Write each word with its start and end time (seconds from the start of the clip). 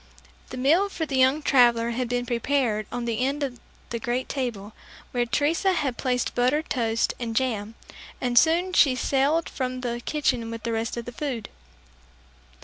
The 0.49 0.57
meal 0.57 0.89
for 0.89 1.05
the 1.05 1.15
young 1.19 1.43
traveler 1.43 1.91
had 1.91 2.09
been 2.09 2.25
prepared 2.25 2.87
on 2.91 3.05
the 3.05 3.19
end 3.19 3.43
of 3.43 3.59
the 3.91 3.99
great 3.99 4.27
table, 4.27 4.73
where 5.11 5.27
Teresa 5.27 5.73
had 5.73 5.95
placed 5.99 6.33
buttered 6.33 6.71
toast 6.71 7.13
and 7.19 7.35
jam, 7.35 7.75
and 8.19 8.35
soon 8.35 8.73
she 8.73 8.95
sallied 8.95 9.47
from 9.47 9.81
the 9.81 10.01
kitchen 10.03 10.49
with 10.49 10.63
the 10.63 10.73
rest 10.73 10.97
of 10.97 11.05
the 11.05 11.11
food. 11.11 11.49